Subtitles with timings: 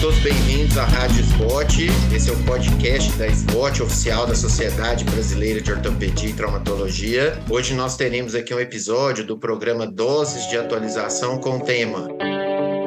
[0.00, 1.86] todos bem-vindos à Rádio SBOT.
[2.14, 7.38] Esse é o podcast da SBOT, oficial da Sociedade Brasileira de Ortopedia e Traumatologia.
[7.48, 12.08] Hoje nós teremos aqui um episódio do programa Doses de Atualização com o tema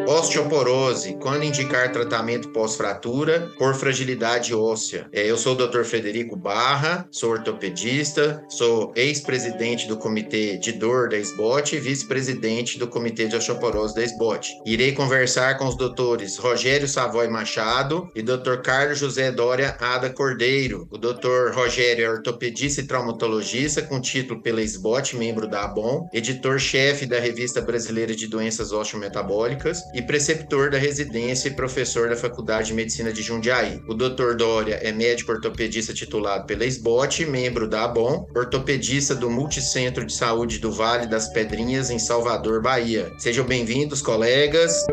[0.10, 5.08] Osteoporose, quando indicar tratamento pós-fratura por fragilidade óssea.
[5.14, 5.84] É, eu sou o Dr.
[5.84, 12.88] Frederico Barra, sou ortopedista, sou ex-presidente do Comitê de Dor da SBOT e vice-presidente do
[12.88, 14.50] Comitê de Osteoporose da SBOT.
[14.66, 18.64] Irei conversar com os doutores Rogério Savoy Machado e Dr.
[18.64, 20.88] Carlos José Dória Ada Cordeiro.
[20.90, 21.54] O Dr.
[21.54, 27.62] Rogério é ortopedista e traumatologista com título pela SBOT, membro da ABOM, editor-chefe da Revista
[27.62, 33.22] Brasileira de Doenças Osteometabólicas e preceptor da residência e professor da Faculdade de Medicina de
[33.22, 33.82] Jundiaí.
[33.88, 34.36] O Dr.
[34.36, 40.60] Dória é médico ortopedista titulado pela SBOT, membro da ABOM, ortopedista do Multicentro de Saúde
[40.60, 43.12] do Vale das Pedrinhas, em Salvador, Bahia.
[43.18, 44.86] Sejam bem-vindos, colegas.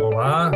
[0.00, 0.50] Olá,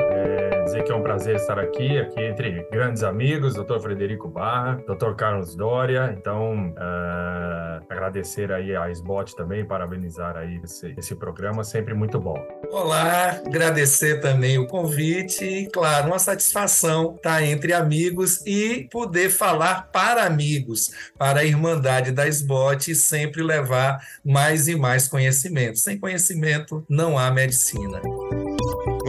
[0.91, 3.79] que é um prazer estar aqui, aqui entre grandes amigos, Dr.
[3.81, 5.15] Frederico Barra, Dr.
[5.17, 6.13] Carlos Dória.
[6.19, 12.45] Então, uh, agradecer aí a SBOT também, parabenizar aí esse, esse programa, sempre muito bom.
[12.73, 19.93] Olá, agradecer também o convite e, claro, uma satisfação estar entre amigos e poder falar
[19.93, 25.79] para amigos, para a Irmandade da SBOT e sempre levar mais e mais conhecimento.
[25.79, 28.01] Sem conhecimento não há medicina.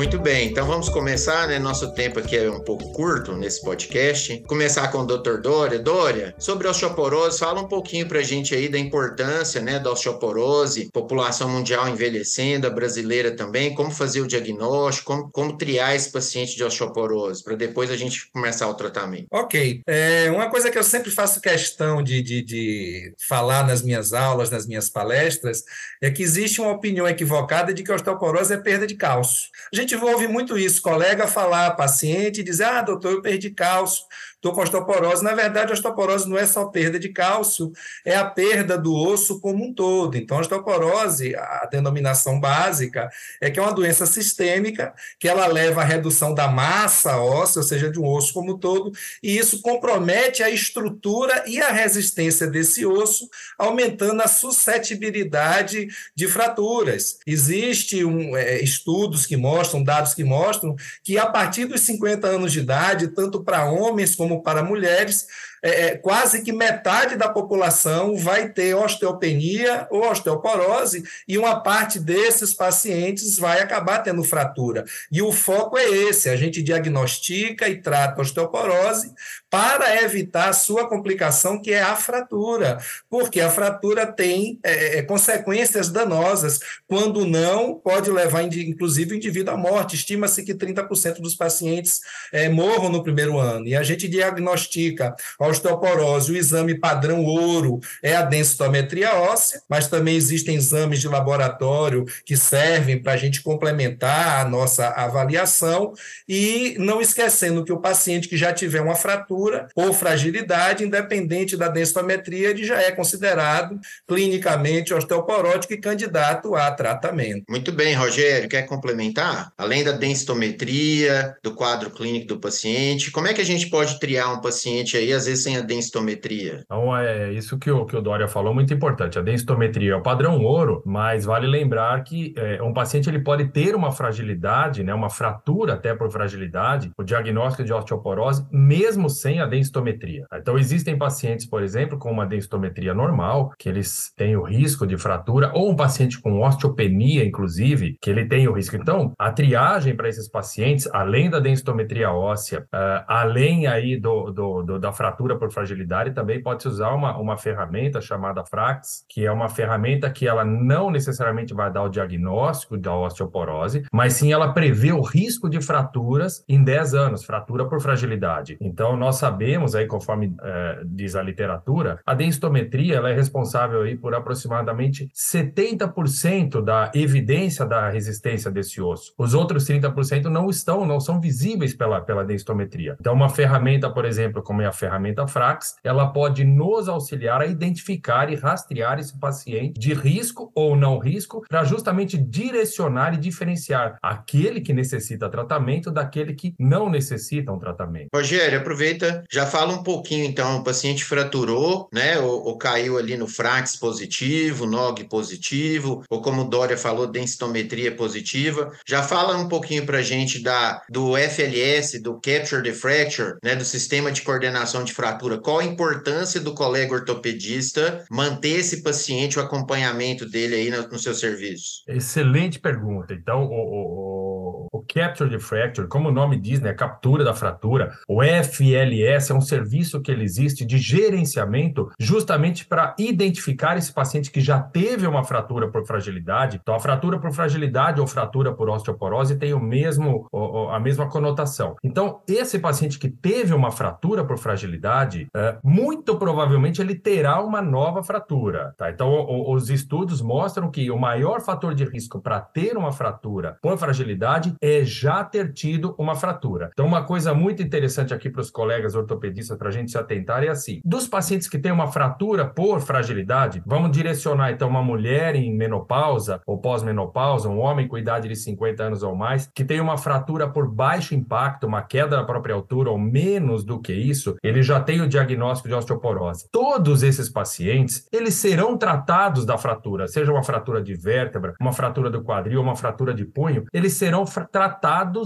[0.01, 1.59] Muito bem, então vamos começar, né?
[1.59, 4.41] Nosso tempo aqui é um pouco curto nesse podcast.
[4.47, 5.37] Começar com o Dr.
[5.39, 5.77] Dória.
[5.77, 11.47] Dória, sobre osteoporose, fala um pouquinho pra gente aí da importância, né, da osteoporose, população
[11.47, 16.63] mundial envelhecendo, a brasileira também, como fazer o diagnóstico, como, como triar esse paciente de
[16.63, 19.27] osteoporose, para depois a gente começar o tratamento.
[19.29, 19.81] Ok.
[19.85, 24.49] É, uma coisa que eu sempre faço questão de, de, de falar nas minhas aulas,
[24.49, 25.63] nas minhas palestras,
[26.01, 29.51] é que existe uma opinião equivocada de que osteoporose é perda de cálcio.
[29.71, 34.03] A gente ouve muito isso, colega falar, paciente, dizer, ah, doutor, eu perdi cálcio,
[34.41, 35.23] estou com osteoporose.
[35.23, 37.71] Na verdade, a osteoporose não é só perda de cálcio,
[38.03, 40.17] é a perda do osso como um todo.
[40.17, 43.09] Então, a osteoporose, a denominação básica,
[43.39, 47.67] é que é uma doença sistêmica, que ela leva à redução da massa óssea, ou
[47.67, 48.91] seja, de um osso como um todo,
[49.21, 57.19] e isso compromete a estrutura e a resistência desse osso, aumentando a suscetibilidade de fraturas.
[57.27, 62.51] Existem um, é, estudos que mostram, dados que mostram, que a partir dos 50 anos
[62.51, 65.27] de idade, tanto para homens como como para mulheres,
[65.63, 71.99] é, é, quase que metade da população vai ter osteopenia ou osteoporose, e uma parte
[71.99, 74.85] desses pacientes vai acabar tendo fratura.
[75.11, 79.13] E o foco é esse: a gente diagnostica e trata osteoporose
[79.51, 82.77] para evitar a sua complicação, que é a fratura,
[83.09, 86.61] porque a fratura tem é, é consequências danosas.
[86.87, 89.97] Quando não, pode levar, inclusive, o indivíduo à morte.
[89.97, 91.99] Estima-se que 30% dos pacientes
[92.31, 93.67] é, morram no primeiro ano.
[93.67, 99.89] E a gente diagnostica a osteoporose, o exame padrão ouro é a densitometria óssea, mas
[99.89, 105.93] também existem exames de laboratório que servem para a gente complementar a nossa avaliação
[106.25, 109.40] e não esquecendo que o paciente que já tiver uma fratura
[109.75, 117.43] ou fragilidade, independente da densitometria, ele já é considerado clinicamente osteoporótico e candidato a tratamento.
[117.49, 119.51] Muito bem, Rogério, quer complementar?
[119.57, 124.33] Além da densitometria, do quadro clínico do paciente, como é que a gente pode triar
[124.33, 126.61] um paciente aí, às vezes sem a densitometria?
[126.65, 129.17] Então, é isso que o, que o Dória falou, muito importante.
[129.17, 133.45] A densitometria é o padrão ouro, mas vale lembrar que é, um paciente ele pode
[133.49, 139.30] ter uma fragilidade, né, uma fratura até por fragilidade, o diagnóstico de osteoporose, mesmo sem
[139.39, 140.25] a densitometria.
[140.33, 144.97] Então, existem pacientes, por exemplo, com uma densitometria normal, que eles têm o risco de
[144.97, 148.75] fratura, ou um paciente com osteopenia, inclusive, que ele tem o risco.
[148.75, 154.63] Então, a triagem para esses pacientes, além da densitometria óssea, uh, além aí do, do,
[154.63, 159.25] do da fratura fratura por fragilidade, também pode-se usar uma, uma ferramenta chamada Frax, que
[159.25, 164.31] é uma ferramenta que ela não necessariamente vai dar o diagnóstico da osteoporose, mas sim
[164.31, 168.57] ela prevê o risco de fraturas em 10 anos, fratura por fragilidade.
[168.59, 173.95] Então, nós sabemos aí, conforme é, diz a literatura, a densitometria ela é responsável aí
[173.95, 179.13] por aproximadamente 70% da evidência da resistência desse osso.
[179.17, 182.97] Os outros 30% não estão, não são visíveis pela, pela densitometria.
[182.99, 187.45] Então, uma ferramenta, por exemplo, como é a ferramenta Frax, ela pode nos auxiliar a
[187.45, 193.97] identificar e rastrear esse paciente de risco ou não risco, para justamente direcionar e diferenciar
[194.01, 198.09] aquele que necessita tratamento daquele que não necessita um tratamento.
[198.13, 203.17] Rogério, aproveita, já fala um pouquinho então, o paciente fraturou, né, ou, ou caiu ali
[203.17, 208.71] no Frax positivo, NOG positivo, ou como Dória falou, densitometria positiva.
[208.87, 213.65] Já fala um pouquinho para gente da, do FLS, do Capture the Fracture, né, do
[213.65, 215.37] sistema de coordenação de fratura.
[215.37, 220.99] Qual a importância do colega ortopedista manter esse paciente, o acompanhamento dele aí no, no
[220.99, 221.83] seu serviço?
[221.87, 223.13] Excelente pergunta.
[223.13, 227.97] Então, o, o, o Capture the Fracture, como o nome diz, né, captura da fratura,
[228.07, 234.29] o FLS é um serviço que ele existe de gerenciamento justamente para identificar esse paciente
[234.29, 236.59] que já teve uma fratura por fragilidade.
[236.61, 240.27] Então, a fratura por fragilidade ou fratura por osteoporose tem o mesmo,
[240.71, 241.75] a mesma conotação.
[241.81, 247.61] Então, esse paciente que teve uma fratura por fragilidade, é, muito provavelmente ele terá uma
[247.61, 248.73] nova fratura.
[248.77, 248.91] Tá?
[248.91, 253.77] Então, os estudos mostram que o maior fator de risco para ter uma fratura por
[253.77, 256.69] fragilidade é já ter tido uma fratura.
[256.73, 260.43] Então, uma coisa muito interessante aqui para os colegas ortopedistas, para a gente se atentar,
[260.43, 265.35] é assim: dos pacientes que têm uma fratura por fragilidade, vamos direcionar então uma mulher
[265.35, 269.79] em menopausa ou pós-menopausa, um homem com idade de 50 anos ou mais, que tem
[269.79, 274.35] uma fratura por baixo impacto, uma queda da própria altura ou menos do que isso,
[274.43, 276.47] ele já tem o diagnóstico de osteoporose.
[276.51, 282.09] Todos esses pacientes, eles serão tratados da fratura, seja uma fratura de vértebra, uma fratura
[282.09, 284.60] do quadril, uma fratura de punho, eles serão tratados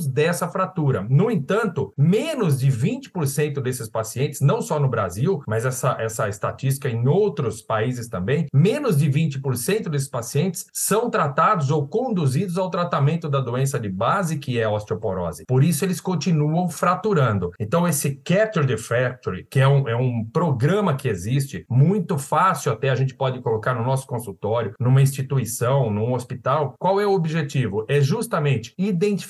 [0.08, 1.06] dessa fratura.
[1.10, 6.90] No entanto, menos de 20% desses pacientes, não só no Brasil, mas essa, essa estatística
[6.90, 13.30] em outros países também, menos de 20% desses pacientes são tratados ou conduzidos ao tratamento
[13.30, 15.46] da doença de base, que é a osteoporose.
[15.48, 17.52] Por isso, eles continuam fraturando.
[17.60, 22.72] Então, esse Capture the Fracture, que é um, é um programa que existe, muito fácil
[22.72, 27.14] até a gente pode colocar no nosso consultório, numa instituição, num hospital, qual é o
[27.14, 27.86] objetivo?
[27.88, 29.25] É justamente identificar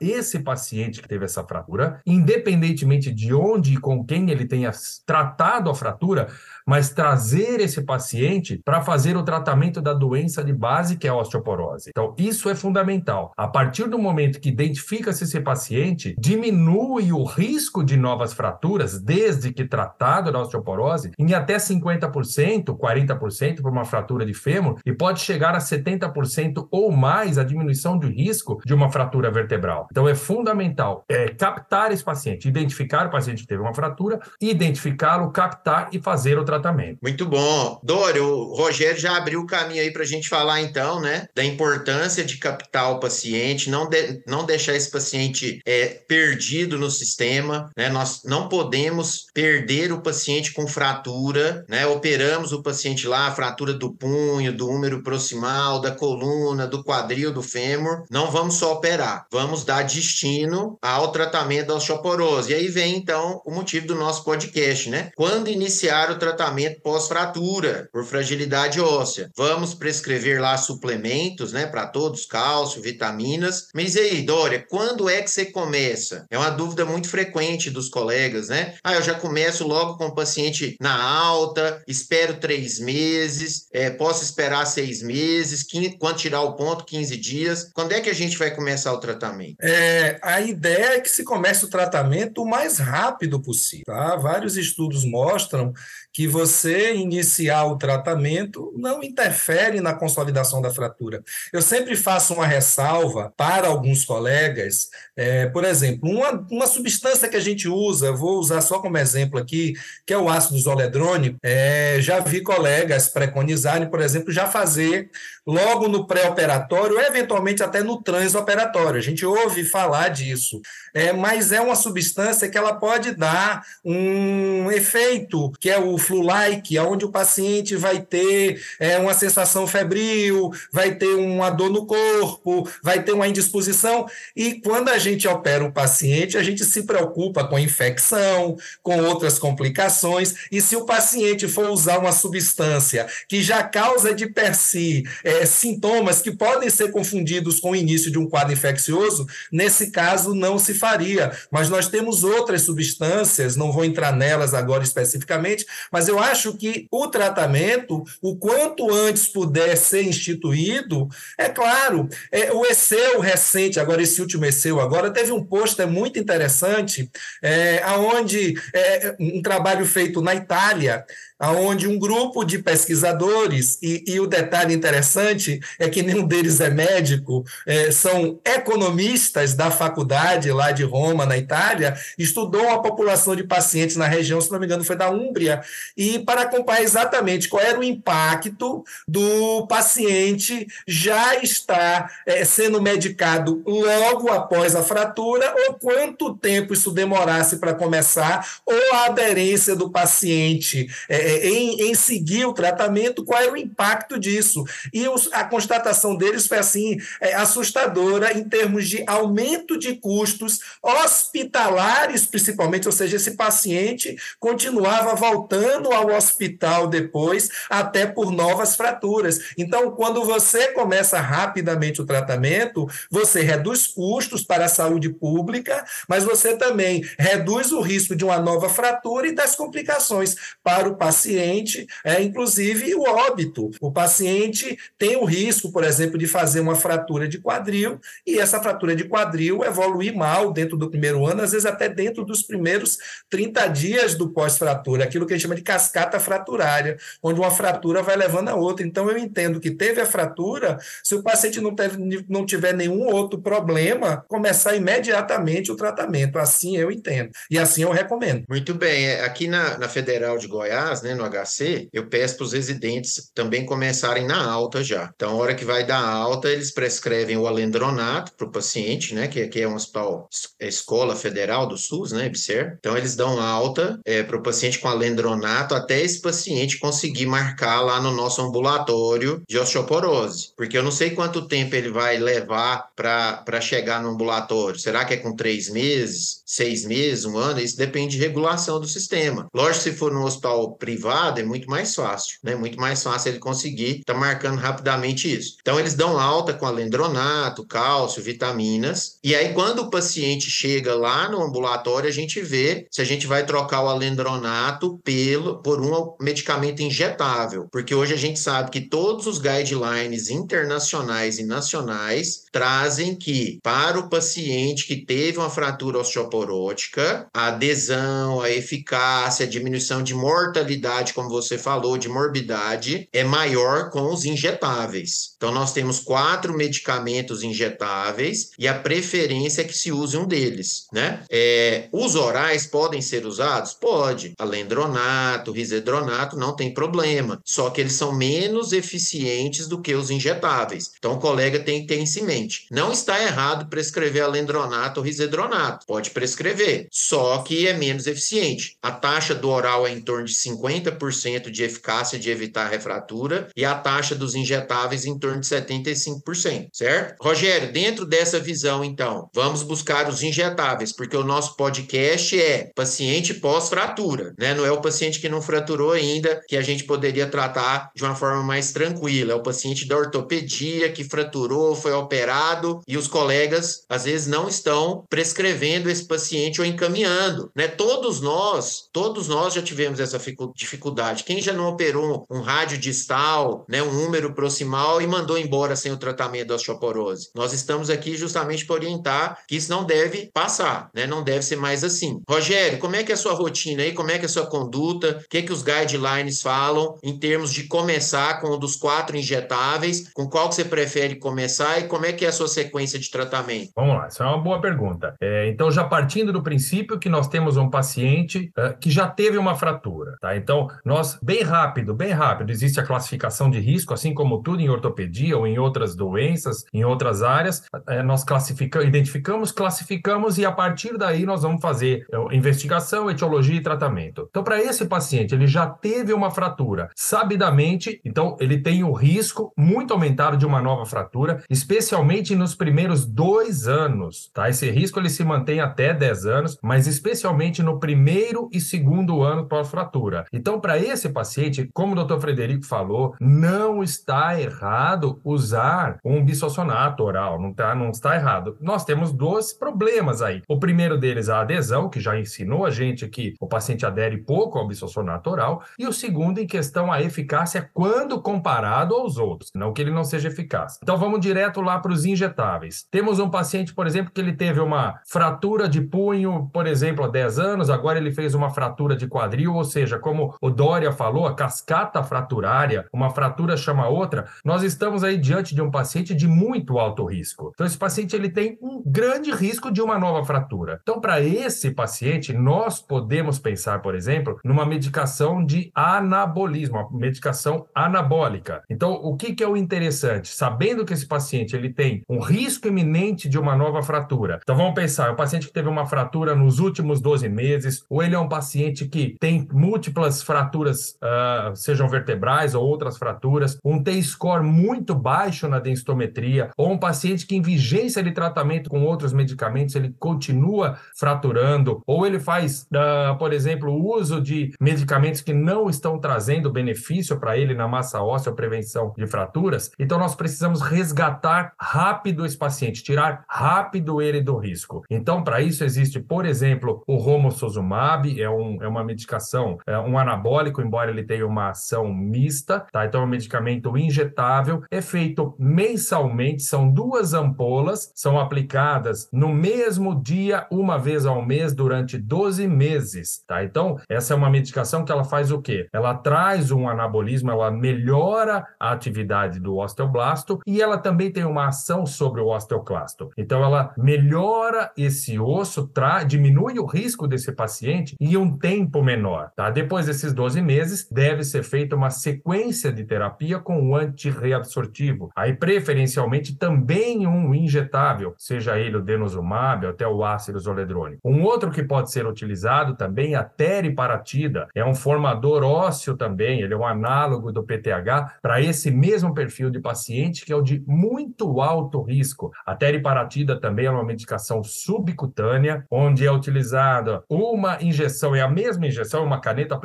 [0.00, 4.72] esse paciente que teve essa fratura, independentemente de onde e com quem ele tenha
[5.06, 6.28] tratado a fratura,
[6.68, 11.14] mas trazer esse paciente para fazer o tratamento da doença de base, que é a
[11.14, 11.88] osteoporose.
[11.88, 13.32] Então, isso é fundamental.
[13.34, 19.50] A partir do momento que identifica-se esse paciente, diminui o risco de novas fraturas, desde
[19.50, 25.20] que tratado da osteoporose, em até 50%, 40% por uma fratura de fêmur, e pode
[25.20, 29.88] chegar a 70% ou mais a diminuição de risco de uma fratura vertebral.
[29.90, 35.30] Então, é fundamental é, captar esse paciente, identificar o paciente que teve uma fratura, identificá-lo,
[35.30, 36.98] captar e fazer o tratamento tratamento.
[37.02, 37.80] Muito bom.
[37.82, 41.44] Dório, o Rogério já abriu o caminho aí para a gente falar, então, né, da
[41.44, 47.70] importância de captar o paciente, não, de, não deixar esse paciente é, perdido no sistema,
[47.76, 47.88] né?
[47.88, 51.86] Nós não podemos perder o paciente com fratura, né?
[51.86, 57.42] Operamos o paciente lá, fratura do punho, do úmero proximal, da coluna, do quadril, do
[57.42, 58.04] fêmur.
[58.10, 62.52] Não vamos só operar, vamos dar destino ao tratamento da osteoporose.
[62.52, 65.10] E aí vem, então, o motivo do nosso podcast, né?
[65.16, 69.30] Quando iniciar o tratamento tratamento pós-fratura por fragilidade óssea.
[69.36, 73.68] Vamos prescrever lá suplementos, né, para todos, cálcio, vitaminas.
[73.74, 76.26] Mas e aí, Dória, quando é que você começa?
[76.30, 78.74] É uma dúvida muito frequente dos colegas, né?
[78.82, 84.24] Ah, eu já começo logo com o paciente na alta, espero três meses, é, posso
[84.24, 87.70] esperar seis meses, 15, quando tirar o ponto, 15 dias.
[87.74, 89.56] Quando é que a gente vai começar o tratamento?
[89.60, 93.84] É, a ideia é que se comece o tratamento o mais rápido possível.
[93.86, 94.16] Tá?
[94.16, 95.72] Vários estudos mostram
[96.18, 101.22] que você iniciar o tratamento não interfere na consolidação da fratura.
[101.52, 107.36] Eu sempre faço uma ressalva para alguns colegas, é, por exemplo, uma, uma substância que
[107.36, 111.98] a gente usa, vou usar só como exemplo aqui, que é o ácido zoledrônico, é,
[112.00, 115.12] já vi colegas preconizarem, por exemplo, já fazer
[115.46, 118.98] logo no pré-operatório, eventualmente até no transoperatório.
[118.98, 120.60] A gente ouve falar disso,
[120.92, 126.78] é, mas é uma substância que ela pode dar um efeito, que é o flu-like,
[126.78, 132.68] onde o paciente vai ter é, uma sensação febril, vai ter uma dor no corpo,
[132.82, 134.06] vai ter uma indisposição.
[134.34, 139.38] E quando a gente opera o paciente, a gente se preocupa com infecção, com outras
[139.38, 140.34] complicações.
[140.50, 145.44] E se o paciente for usar uma substância que já causa de per si é,
[145.44, 150.58] sintomas que podem ser confundidos com o início de um quadro infeccioso, nesse caso não
[150.58, 151.32] se faria.
[151.50, 156.86] Mas nós temos outras substâncias, não vou entrar nelas agora especificamente, mas eu acho que
[156.90, 164.02] o tratamento, o quanto antes puder ser instituído, é claro, é, o ECEU recente, agora
[164.02, 167.10] esse último ECEU agora, teve um pôster muito interessante,
[167.42, 171.04] é, onde é, um trabalho feito na Itália,
[171.40, 176.68] onde um grupo de pesquisadores, e, e, o detalhe interessante é que nenhum deles é
[176.68, 183.44] médico, é, são economistas da faculdade lá de Roma, na Itália, estudou a população de
[183.44, 185.62] pacientes na região, se não me engano, foi da Úmbria,
[185.96, 193.62] e para acompanhar exatamente qual era o impacto do paciente já estar é, sendo medicado
[193.64, 199.90] logo após a fratura, ou quanto tempo isso demorasse para começar, ou a aderência do
[199.90, 200.88] paciente.
[201.08, 204.64] É, é, em, em, seguir o tratamento, qual era o impacto disso.
[204.94, 210.60] E os, a constatação deles foi assim, é, assustadora em termos de aumento de custos
[210.82, 219.52] hospitalares, principalmente, ou seja, esse paciente continuava voltando ao hospital depois, até por novas fraturas.
[219.58, 226.24] Então, quando você começa rapidamente o tratamento, você reduz custos para a saúde pública, mas
[226.24, 231.17] você também reduz o risco de uma nova fratura e das complicações para o paciente
[231.18, 233.70] paciente, é, inclusive o óbito.
[233.80, 238.60] O paciente tem o risco, por exemplo, de fazer uma fratura de quadril e essa
[238.62, 242.98] fratura de quadril evoluir mal dentro do primeiro ano, às vezes até dentro dos primeiros
[243.28, 248.00] 30 dias do pós-fratura, aquilo que a gente chama de cascata fraturária, onde uma fratura
[248.00, 248.86] vai levando a outra.
[248.86, 253.06] Então, eu entendo que teve a fratura, se o paciente não, teve, não tiver nenhum
[253.08, 256.38] outro problema, começar imediatamente o tratamento.
[256.38, 257.30] Assim eu entendo.
[257.50, 258.44] E assim eu recomendo.
[258.48, 259.06] Muito bem.
[259.06, 262.52] É, aqui na, na Federal de Goiás, né, né, no HC, eu peço para os
[262.52, 265.10] residentes também começarem na alta já.
[265.14, 269.28] Então, a hora que vai dar alta, eles prescrevem o alendronato para o paciente, né,
[269.28, 270.28] que aqui é um hospital,
[270.60, 272.76] é escola federal do SUS, né, IBSER.
[272.78, 277.80] Então, eles dão alta é, para o paciente com alendronato até esse paciente conseguir marcar
[277.80, 280.52] lá no nosso ambulatório de osteoporose.
[280.56, 284.78] Porque eu não sei quanto tempo ele vai levar para chegar no ambulatório.
[284.78, 287.60] Será que é com três meses, seis meses, um ano?
[287.60, 289.48] Isso depende de regulação do sistema.
[289.54, 292.56] Lógico, se for no hospital privado, privado é muito mais fácil, né?
[292.56, 295.56] Muito mais fácil ele conseguir tá marcando rapidamente isso.
[295.60, 299.18] Então eles dão alta com alendronato, cálcio, vitaminas.
[299.22, 303.26] E aí quando o paciente chega lá no ambulatório, a gente vê se a gente
[303.26, 308.80] vai trocar o alendronato pelo por um medicamento injetável, porque hoje a gente sabe que
[308.80, 315.98] todos os guidelines internacionais e nacionais trazem que para o paciente que teve uma fratura
[315.98, 323.22] osteoporótica, a adesão, a eficácia, a diminuição de mortalidade como você falou, de morbidade, é
[323.22, 325.34] maior com os injetáveis.
[325.36, 330.86] Então, nós temos quatro medicamentos injetáveis e a preferência é que se use um deles,
[330.92, 331.22] né?
[331.30, 333.74] É, os orais podem ser usados?
[333.74, 334.32] Pode.
[334.38, 337.40] Alendronato, risedronato, não tem problema.
[337.44, 340.92] Só que eles são menos eficientes do que os injetáveis.
[340.98, 342.66] Então, o colega tem que ter isso em mente.
[342.70, 345.86] Não está errado prescrever alendronato ou risedronato.
[345.86, 346.88] Pode prescrever.
[346.90, 348.76] Só que é menos eficiente.
[348.82, 353.48] A taxa do oral é em torno de 50 50% de eficácia de evitar refratura
[353.56, 357.16] e a taxa dos injetáveis em torno de 75%, certo?
[357.20, 363.34] Rogério, dentro dessa visão, então, vamos buscar os injetáveis, porque o nosso podcast é paciente
[363.34, 364.54] pós-fratura, né?
[364.54, 368.14] Não é o paciente que não fraturou ainda, que a gente poderia tratar de uma
[368.14, 369.32] forma mais tranquila.
[369.32, 374.48] É o paciente da ortopedia que fraturou, foi operado e os colegas, às vezes, não
[374.48, 377.68] estão prescrevendo esse paciente ou encaminhando, né?
[377.68, 380.18] Todos nós, todos nós já tivemos essa
[380.58, 381.24] dificuldade.
[381.24, 385.92] Quem já não operou um rádio distal, né, um número proximal e mandou embora sem
[385.92, 387.30] o tratamento da osteoporose?
[387.34, 391.06] Nós estamos aqui justamente para orientar que isso não deve passar, né?
[391.06, 392.20] Não deve ser mais assim.
[392.28, 393.92] Rogério, como é que é a sua rotina aí?
[393.92, 395.22] Como é que é a sua conduta?
[395.24, 399.16] O que é que os guidelines falam em termos de começar com um dos quatro
[399.16, 400.10] injetáveis?
[400.12, 403.10] Com qual que você prefere começar e como é que é a sua sequência de
[403.10, 403.70] tratamento?
[403.76, 405.14] Vamos lá, essa é uma boa pergunta.
[405.20, 409.38] É, então, já partindo do princípio que nós temos um paciente uh, que já teve
[409.38, 410.36] uma fratura, tá?
[410.36, 414.62] Então, então, nós, bem rápido, bem rápido, existe a classificação de risco, assim como tudo
[414.62, 420.46] em ortopedia ou em outras doenças, em outras áreas, é, nós classificamos, identificamos, classificamos e
[420.46, 424.26] a partir daí nós vamos fazer é, investigação, etiologia e tratamento.
[424.30, 429.52] Então, para esse paciente, ele já teve uma fratura sabidamente, então ele tem o risco
[429.54, 434.48] muito aumentado de uma nova fratura, especialmente nos primeiros dois anos, tá?
[434.48, 439.46] Esse risco ele se mantém até 10 anos, mas especialmente no primeiro e segundo ano
[439.46, 440.24] pós-fratura.
[440.38, 447.02] Então, para esse paciente, como o doutor Frederico falou, não está errado usar um bisossonato
[447.02, 448.56] oral, não, tá, não está errado.
[448.60, 450.40] Nós temos dois problemas aí.
[450.46, 454.58] O primeiro deles, a adesão, que já ensinou a gente que o paciente adere pouco
[454.58, 459.72] ao bisossonato oral, e o segundo, em questão, a eficácia quando comparado aos outros, não
[459.72, 460.78] que ele não seja eficaz.
[460.80, 462.86] Então, vamos direto lá para os injetáveis.
[462.92, 467.08] Temos um paciente, por exemplo, que ele teve uma fratura de punho, por exemplo, há
[467.08, 471.26] 10 anos, agora ele fez uma fratura de quadril, ou seja, como o Dória falou,
[471.26, 476.26] a cascata fraturária, uma fratura chama outra, nós estamos aí diante de um paciente de
[476.26, 477.50] muito alto risco.
[477.54, 480.80] Então, esse paciente ele tem um grande risco de uma nova fratura.
[480.82, 487.66] Então, para esse paciente, nós podemos pensar, por exemplo, numa medicação de anabolismo, uma medicação
[487.74, 488.62] anabólica.
[488.70, 490.28] Então, o que, que é o interessante?
[490.28, 494.40] Sabendo que esse paciente ele tem um risco iminente de uma nova fratura.
[494.42, 498.02] Então, vamos pensar, é um paciente que teve uma fratura nos últimos 12 meses, ou
[498.02, 503.82] ele é um paciente que tem múltiplas fraturas, uh, sejam vertebrais ou outras fraturas, um
[503.82, 509.12] T-score muito baixo na densitometria, ou um paciente que em vigência de tratamento com outros
[509.12, 515.68] medicamentos ele continua fraturando, ou ele faz, uh, por exemplo, uso de medicamentos que não
[515.68, 519.70] estão trazendo benefício para ele na massa óssea ou prevenção de fraturas.
[519.78, 524.84] Então, nós precisamos resgatar rápido esse paciente, tirar rápido ele do risco.
[524.90, 529.98] Então, para isso existe, por exemplo, o romosozumab, é, um, é uma medicação, é um
[530.08, 532.86] anabólico, embora ele tenha uma ação mista, tá?
[532.86, 540.00] Então, é um medicamento injetável, é feito mensalmente, são duas ampolas, são aplicadas no mesmo
[540.00, 543.44] dia, uma vez ao mês, durante 12 meses, tá?
[543.44, 545.68] Então, essa é uma medicação que ela faz o quê?
[545.72, 551.48] Ela traz um anabolismo, ela melhora a atividade do osteoblasto e ela também tem uma
[551.48, 553.10] ação sobre o osteoclasto.
[553.16, 555.70] Então, ela melhora esse osso,
[556.06, 559.50] diminui o risco desse paciente em um tempo menor, tá?
[559.50, 565.10] Depois desses 12 meses, deve ser feita uma sequência de terapia com um antirreabsortivo.
[565.16, 571.00] Aí, preferencialmente, também um injetável, seja ele o denosumab até o ácido zoledrônico.
[571.04, 576.54] Um outro que pode ser utilizado também, a teriparatida, é um formador ósseo também, ele
[576.54, 580.62] é um análogo do PTH para esse mesmo perfil de paciente que é o de
[580.66, 582.30] muito alto risco.
[582.46, 588.66] A teriparatida também é uma medicação subcutânea, onde é utilizada uma injeção, é a mesma
[588.66, 589.56] injeção, uma caneta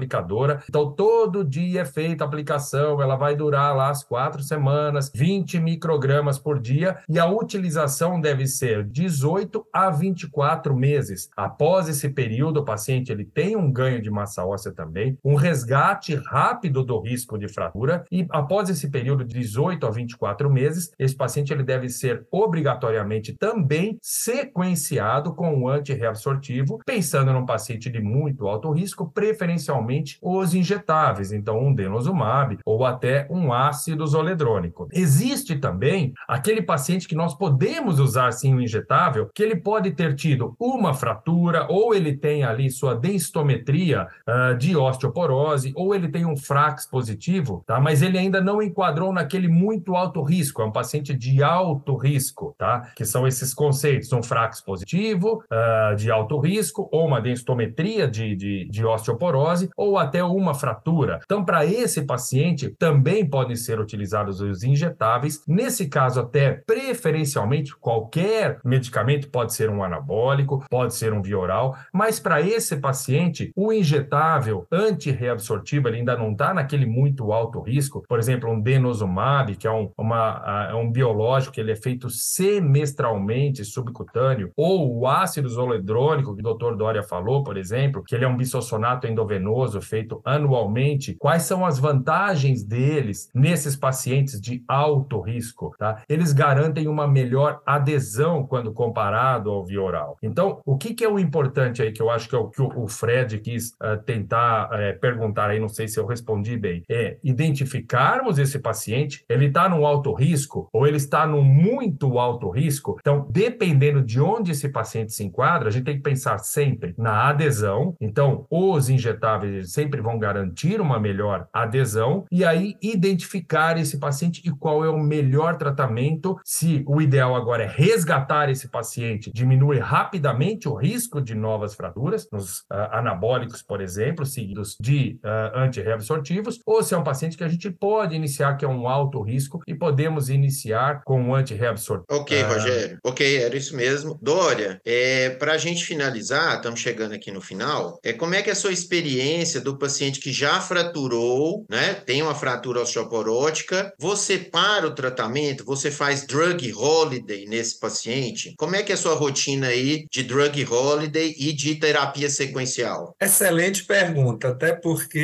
[0.70, 5.60] Então, todo dia é feita a aplicação, ela vai durar lá as quatro semanas, 20
[5.60, 11.30] microgramas por dia, e a utilização deve ser 18 a 24 meses.
[11.36, 16.15] Após esse período, o paciente ele tem um ganho de massa óssea também, um resgate
[16.15, 21.15] rápido do risco de fratura, e após esse período de 18 a 24 meses, esse
[21.15, 28.48] paciente ele deve ser obrigatoriamente também sequenciado com um antirreabsortivo, pensando num paciente de muito
[28.48, 34.87] alto risco, preferencialmente os injetáveis, então um denosumab ou até um ácido zoledrônico.
[34.91, 40.15] Existe também aquele paciente que nós podemos usar sim o injetável, que ele pode ter
[40.15, 46.25] tido uma fratura ou ele tem ali sua densitometria uh, de osteoporose ou ele tem
[46.25, 47.79] um frax positivo, tá?
[47.79, 52.55] Mas ele ainda não enquadrou naquele muito alto risco, é um paciente de alto risco,
[52.57, 52.91] tá?
[52.95, 58.35] Que são esses conceitos, um frax positivo, uh, de alto risco, ou uma densitometria de,
[58.35, 61.20] de, de osteoporose, ou até uma fratura.
[61.24, 65.44] Então, para esse paciente, também podem ser utilizados os injetáveis.
[65.48, 71.75] Nesse caso, até preferencialmente, qualquer medicamento pode ser um anabólico, pode ser um via oral,
[71.94, 78.03] mas para esse paciente, o injetável antirreabsortivo ele ainda não está naquele muito alto risco.
[78.08, 82.10] Por exemplo, um denosumab, que é um, uma, é um biológico que ele é feito
[82.10, 88.25] semestralmente subcutâneo, ou o ácido zoledrônico, que o doutor Dória falou, por exemplo, que ele
[88.25, 91.15] é um bisossonato endovenoso feito anualmente.
[91.15, 95.75] Quais são as vantagens deles nesses pacientes de alto risco?
[95.77, 96.01] Tá?
[96.07, 100.17] Eles garantem uma melhor adesão quando comparado ao via oral.
[100.22, 102.61] Então, o que, que é o importante aí, que eu acho que é o que
[102.61, 107.17] o Fred quis uh, tentar uh, perguntar aí, não sei se eu respondi bem, é
[107.24, 112.98] identificarmos esse paciente, ele está no alto risco ou ele está no muito alto risco.
[113.00, 117.29] Então, dependendo de onde esse paciente se enquadra, a gente tem que pensar sempre na
[117.29, 117.96] adesão.
[118.00, 124.51] Então, os injetáveis sempre vão garantir uma melhor adesão e aí identificar esse paciente e
[124.51, 126.38] qual é o melhor tratamento.
[126.46, 132.27] Se o ideal agora é resgatar esse paciente, diminui rapidamente o risco de novas fraturas,
[132.31, 137.44] nos uh, anabólicos, por exemplo, seguidos de uh, antirreabsortivos, ou se é um paciente que
[137.44, 142.05] a gente pode iniciar que é um alto risco e podemos iniciar com um antirreabsortivo.
[142.12, 142.48] Ok, uh...
[142.48, 142.98] Rogério.
[143.03, 144.20] Ok, era isso mesmo.
[144.22, 148.50] Dória, é, para a gente finalizar, estamos chegando aqui no final, é, como é que
[148.50, 151.93] é a sua experiência do paciente que já fraturou, né?
[151.93, 158.53] Tem uma fratura osteoporótica, você para o tratamento, você faz drug holiday nesse paciente.
[158.57, 163.15] Como é que é a sua rotina aí de drug holiday e de terapia sequencial?
[163.19, 165.19] Excelente pergunta, até porque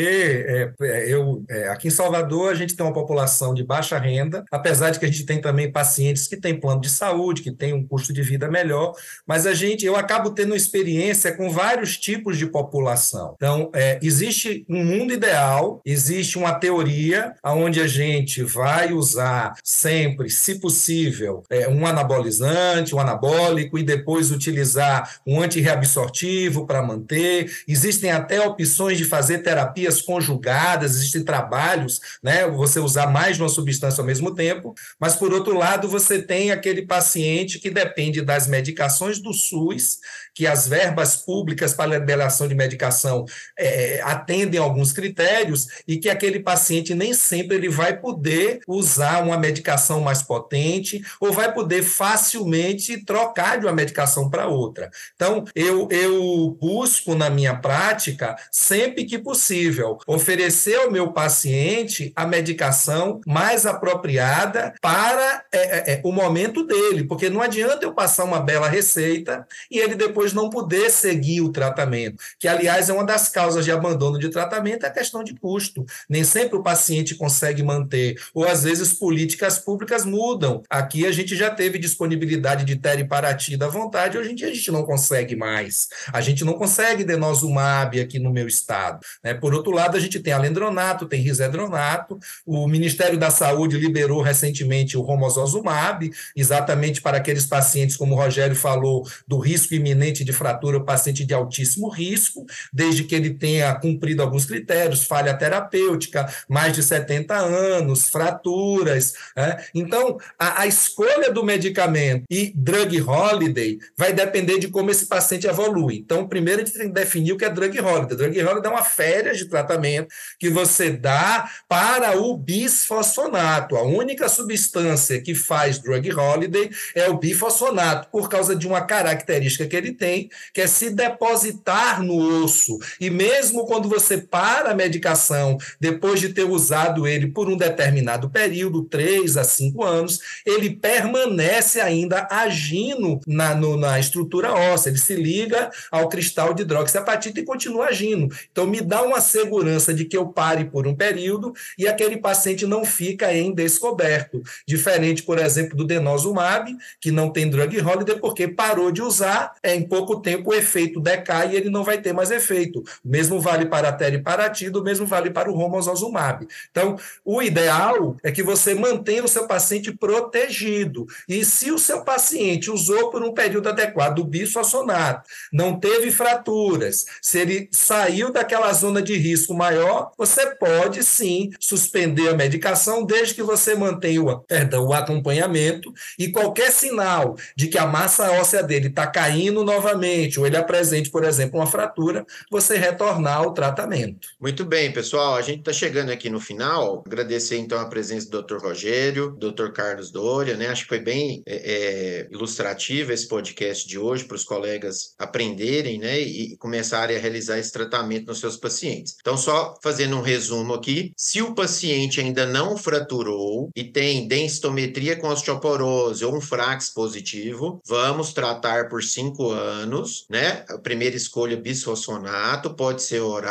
[0.48, 4.44] é, é, eu é, aqui em Salvador a gente tem uma população de baixa renda,
[4.52, 7.74] apesar de que a gente tem também pacientes que têm plano de saúde, que têm
[7.74, 8.94] um custo de vida melhor,
[9.26, 13.34] mas a gente eu acabo tendo experiência com vários tipos de população.
[13.36, 14.29] Então, é, existe
[14.70, 21.68] um mundo ideal, existe uma teoria onde a gente vai usar sempre, se possível, é,
[21.68, 27.52] um anabolizante, um anabólico e depois utilizar um antirreabsortivo para manter.
[27.68, 32.48] Existem até opções de fazer terapias conjugadas, existem trabalhos, né?
[32.48, 36.52] Você usar mais de uma substância ao mesmo tempo, mas por outro lado, você tem
[36.52, 40.00] aquele paciente que depende das medicações do SUS,
[40.34, 43.26] que as verbas públicas para liberação de medicação
[43.58, 49.38] é, atendem alguns critérios e que aquele paciente nem sempre ele vai poder usar uma
[49.38, 54.90] medicação mais potente ou vai poder facilmente trocar de uma medicação para outra.
[55.16, 62.26] Então, eu, eu busco na minha prática, sempre que possível, oferecer ao meu paciente a
[62.26, 68.24] medicação mais apropriada para é, é, é, o momento dele, porque não adianta eu passar
[68.24, 73.04] uma bela receita e ele depois não poder seguir o tratamento, que aliás é uma
[73.04, 75.86] das causas de abandono de tratamento, é questão de custo.
[76.10, 80.64] Nem sempre o paciente consegue manter, ou às vezes políticas públicas mudam.
[80.70, 84.72] Aqui a gente já teve disponibilidade de teriparatida à vontade, hoje em dia a gente
[84.72, 85.90] não consegue mais.
[86.12, 89.00] A gente não consegue denosumab aqui no meu estado.
[89.24, 89.34] Né?
[89.34, 94.98] Por outro lado, a gente tem alendronato, tem risedronato, o Ministério da Saúde liberou recentemente
[94.98, 100.78] o romosozumab, exatamente para aqueles pacientes, como o Rogério falou, do risco iminente de fratura,
[100.78, 103.70] o paciente de altíssimo risco, desde que ele tenha
[104.00, 109.14] cumprido alguns critérios, falha terapêutica, mais de 70 anos, fraturas.
[109.36, 109.66] Né?
[109.76, 115.48] Então, a, a escolha do medicamento e drug holiday vai depender de como esse paciente
[115.48, 115.98] evolui.
[115.98, 118.18] Então, primeiro a gente tem que definir o que é drug holiday.
[118.18, 120.08] Drug holiday é uma férias de tratamento
[120.40, 123.76] que você dá para o bisfosfonato.
[123.76, 129.68] A única substância que faz drug holiday é o bifosfonato, por causa de uma característica
[129.68, 132.78] que ele tem, que é se depositar no osso.
[133.00, 138.30] E mesmo quando você para a medicação, depois de ter usado ele por um determinado
[138.30, 144.98] período, três a cinco anos, ele permanece ainda agindo na, no, na estrutura óssea, ele
[144.98, 148.34] se liga ao cristal de hidroxiapatita e continua agindo.
[148.52, 152.66] Então, me dá uma segurança de que eu pare por um período e aquele paciente
[152.66, 154.42] não fica em descoberto.
[154.68, 159.76] Diferente, por exemplo, do denosumab, que não tem drug holiday, porque parou de usar, é,
[159.76, 162.80] em pouco tempo o efeito decai e ele não vai ter mais efeito.
[163.04, 166.48] O mesmo vale para a teriparatida, o mesmo vale para o romosozumab.
[166.72, 171.06] Então, o ideal é que você mantenha o seu paciente protegido.
[171.28, 177.06] E se o seu paciente usou por um período adequado o bisfosfonato, não teve fraturas,
[177.22, 183.36] se ele saiu daquela zona de risco maior, você pode sim suspender a medicação desde
[183.36, 188.64] que você mantenha o, perdão, o acompanhamento e qualquer sinal de que a massa óssea
[188.64, 194.30] dele está caindo novamente ou ele apresente, por exemplo, uma fratura, você retornar ao tratamento.
[194.40, 197.04] Muito bem, pessoal, a gente está chegando aqui no final.
[197.06, 198.58] Agradecer então a presença do Dr.
[198.58, 199.72] Rogério, Dr.
[199.74, 200.68] Carlos Doria, né?
[200.68, 206.00] Acho que foi bem é, é, ilustrativo esse podcast de hoje para os colegas aprenderem,
[206.00, 206.22] né?
[206.22, 209.18] E começarem a realizar esse tratamento nos seus pacientes.
[209.20, 215.18] Então, só fazendo um resumo aqui, se o paciente ainda não fraturou e tem densitometria
[215.18, 220.64] com osteoporose ou um frax positivo, vamos tratar por cinco anos, né?
[220.70, 223.49] A primeira escolha bisfosfonato, pode ser oral,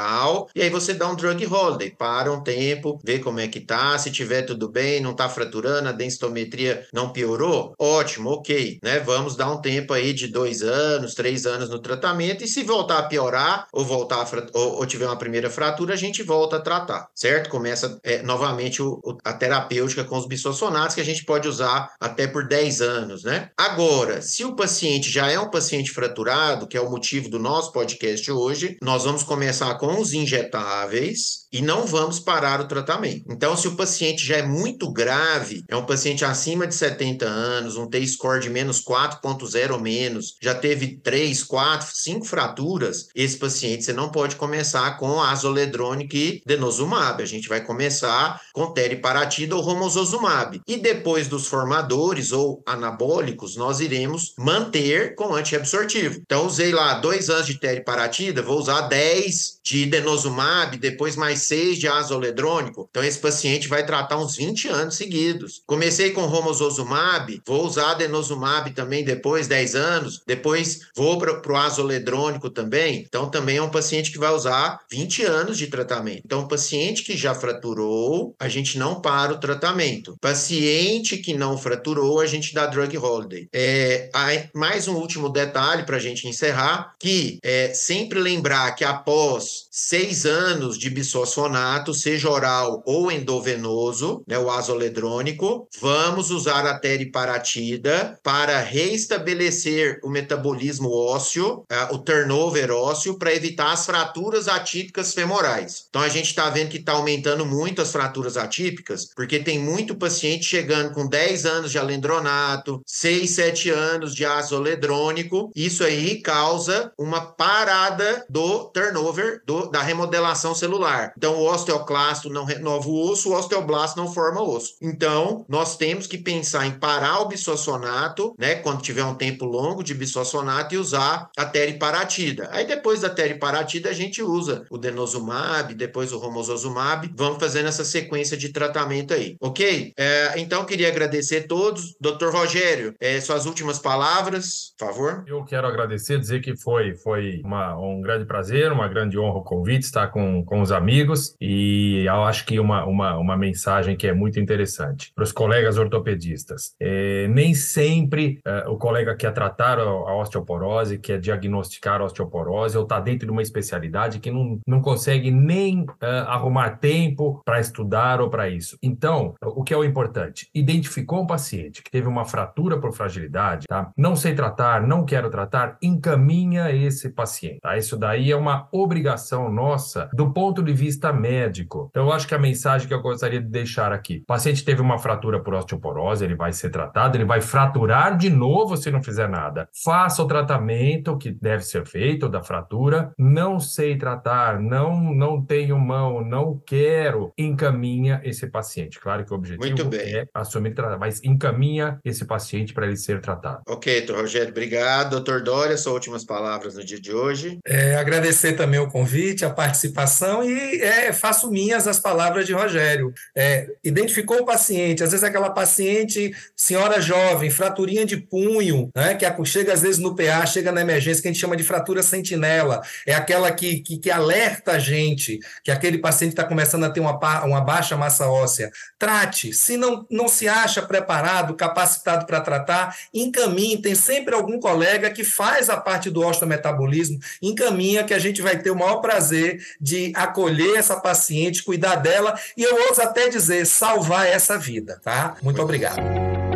[0.54, 3.98] e aí você dá um drug holiday, para um tempo, vê como é que tá,
[3.98, 9.00] se tiver tudo bem, não tá fraturando, a densitometria não piorou, ótimo, ok, né?
[9.00, 12.98] Vamos dar um tempo aí de dois anos, três anos no tratamento, e se voltar
[12.98, 16.60] a piorar, ou voltar a ou, ou, tiver uma primeira fratura, a gente volta a
[16.60, 17.50] tratar, certo?
[17.50, 21.90] Começa é, novamente o, o, a terapêutica com os bisfosfonatos, que a gente pode usar
[22.00, 23.50] até por 10 anos, né?
[23.56, 27.72] Agora, se o paciente já é um paciente fraturado, que é o motivo do nosso
[27.72, 33.24] podcast hoje, nós vamos começar com os injetáveis e não vamos parar o tratamento.
[33.28, 37.76] Então, se o paciente já é muito grave, é um paciente acima de 70 anos,
[37.76, 43.84] um T-score de menos 4.0 ou menos, já teve 3, 4, 5 fraturas, esse paciente
[43.84, 47.22] você não pode começar com azoledrônico e denosumab.
[47.22, 50.60] A gente vai começar com teriparatida ou romosozumab.
[50.66, 56.20] E depois dos formadores ou anabólicos, nós iremos manter com antiabsortivo.
[56.20, 61.42] Então, usei lá dois anos de teriparatida, vou usar 10 de de denosumab, depois mais
[61.42, 62.88] seis de azoledrônico.
[62.90, 65.62] Então, esse paciente vai tratar uns 20 anos seguidos.
[65.66, 72.50] Comecei com romosozumab, vou usar denosumab também depois, 10 anos, depois vou para o azoledrônico
[72.50, 73.04] também.
[73.06, 76.22] Então, também é um paciente que vai usar 20 anos de tratamento.
[76.24, 80.16] Então, paciente que já fraturou, a gente não para o tratamento.
[80.20, 83.48] Paciente que não fraturou, a gente dá drug holiday.
[83.52, 84.10] É,
[84.54, 90.26] mais um último detalhe para a gente encerrar, que é sempre lembrar que após seis
[90.26, 98.58] anos de bisfosfonato, seja oral ou endovenoso, né, o azoledrônico, vamos usar a teriparatida para
[98.58, 105.84] reestabelecer o metabolismo ósseo, uh, o turnover ósseo, para evitar as fraturas atípicas femorais.
[105.88, 109.94] Então a gente está vendo que está aumentando muito as fraturas atípicas, porque tem muito
[109.94, 115.52] paciente chegando com 10 anos de alendronato, 6, 7 anos de azoledrônico.
[115.54, 121.12] Isso aí causa uma parada do turnover do da remodelação celular.
[121.16, 124.74] Então, o osteoclasto não renova o osso, o osteoblasto não forma osso.
[124.80, 129.82] Então, nós temos que pensar em parar o bisfosfonato, né, quando tiver um tempo longo
[129.82, 132.48] de bisfosfonato e usar a teriparatida.
[132.52, 137.84] Aí depois da teriparatida a gente usa o denosumab, depois o romosozumab, vamos fazendo essa
[137.84, 139.92] sequência de tratamento aí, ok?
[139.96, 141.96] É, então, queria agradecer a todos.
[142.00, 145.24] Doutor Rogério, é, suas últimas palavras, por favor.
[145.26, 149.84] Eu quero agradecer, dizer que foi, foi uma, um grande prazer, uma grande honra convite,
[149.84, 154.12] estar com, com os amigos e eu acho que uma, uma, uma mensagem que é
[154.12, 156.74] muito interessante para os colegas ortopedistas.
[156.78, 162.82] É, nem sempre é, o colega quer tratar a osteoporose, quer diagnosticar a osteoporose ou
[162.82, 168.20] está dentro de uma especialidade que não, não consegue nem é, arrumar tempo para estudar
[168.20, 168.76] ou para isso.
[168.82, 170.50] Então, o que é o importante?
[170.54, 173.90] Identificou um paciente que teve uma fratura por fragilidade, tá?
[173.96, 177.60] não sei tratar, não quero tratar, encaminha esse paciente.
[177.60, 177.78] Tá?
[177.78, 181.88] Isso daí é uma obrigação nossa do ponto de vista médico.
[181.90, 184.80] Então, eu acho que a mensagem que eu gostaria de deixar aqui: o paciente teve
[184.80, 189.02] uma fratura por osteoporose, ele vai ser tratado, ele vai fraturar de novo se não
[189.02, 189.68] fizer nada.
[189.84, 193.12] Faça o tratamento que deve ser feito da fratura.
[193.18, 197.32] Não sei tratar, não, não tenho mão, não quero.
[197.36, 198.98] Encaminha esse paciente.
[198.98, 203.62] Claro que o objetivo é assumir tratamento, mas encaminha esse paciente para ele ser tratado.
[203.68, 205.10] Ok, doutor Rogério, obrigado.
[205.10, 207.58] Doutor Dória, suas últimas palavras no dia de hoje.
[207.66, 212.52] É, agradecer também o convite convite, a participação e é, faço minhas as palavras de
[212.52, 213.12] Rogério.
[213.36, 219.26] É, identificou o paciente, às vezes aquela paciente, senhora jovem, fraturinha de punho, né, que
[219.44, 222.80] chega às vezes no PA, chega na emergência, que a gente chama de fratura sentinela,
[223.06, 227.00] é aquela que, que, que alerta a gente que aquele paciente está começando a ter
[227.00, 228.70] uma, uma baixa massa óssea.
[228.98, 235.10] Trate, se não, não se acha preparado, capacitado para tratar, encaminhe, tem sempre algum colega
[235.10, 239.17] que faz a parte do osteometabolismo, encaminha que a gente vai ter o maior prazer
[239.18, 245.00] prazer de acolher essa paciente, cuidar dela e eu ouso até dizer salvar essa vida,
[245.02, 245.36] tá?
[245.42, 246.00] Muito obrigado.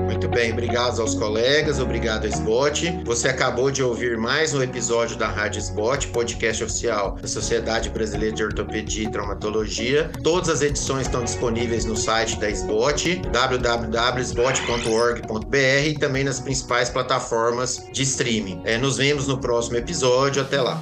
[0.02, 3.02] Muito bem, obrigado aos colegas, obrigado a SBOT.
[3.04, 8.32] Você acabou de ouvir mais um episódio da Rádio SBOT, podcast oficial da Sociedade Brasileira
[8.32, 10.12] de Ortopedia e Traumatologia.
[10.22, 17.84] Todas as edições estão disponíveis no site da SBOT, www.sbot.org.br e também nas principais plataformas
[17.92, 18.62] de streaming.
[18.64, 20.40] É, nos vemos no próximo episódio.
[20.40, 20.80] Até lá.